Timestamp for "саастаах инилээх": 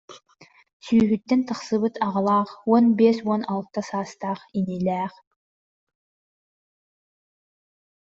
3.89-5.13